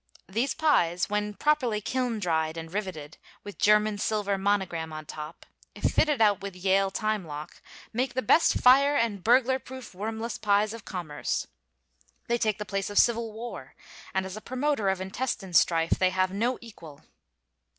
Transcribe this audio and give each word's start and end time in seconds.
These 0.27 0.55
pies, 0.55 1.11
when 1.11 1.35
properly 1.35 1.79
kiln 1.79 2.17
dried 2.17 2.57
and 2.57 2.73
rivetted, 2.73 3.19
with 3.43 3.59
German 3.59 3.99
silver 3.99 4.35
monogram 4.35 4.91
on 4.91 5.05
top, 5.05 5.45
if 5.75 5.91
fitted 5.93 6.19
out 6.19 6.41
with 6.41 6.55
Yale 6.55 6.89
time 6.89 7.23
lock, 7.23 7.61
make 7.93 8.15
the 8.15 8.23
best 8.23 8.55
fire 8.59 8.95
and 8.95 9.23
burglar 9.23 9.59
proof 9.59 9.91
wormless 9.93 10.39
pies 10.41 10.73
of 10.73 10.85
commerce. 10.85 11.45
They 12.27 12.39
take 12.39 12.57
the 12.57 12.65
place 12.65 12.89
of 12.89 12.97
civil 12.97 13.31
war, 13.31 13.75
and 14.11 14.25
as 14.25 14.35
a 14.35 14.41
promoter 14.41 14.89
of 14.89 15.01
intestine 15.01 15.53
strife 15.53 15.91
they 15.91 16.09
have 16.09 16.31
no 16.31 16.57
equal. 16.61 17.01